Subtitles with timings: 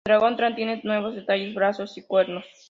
[0.03, 2.43] El dragón Tran tiene nuevos detalles: brazos y cuernos.